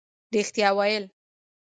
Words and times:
رښتیا 0.35 0.69
ویل 0.77 1.03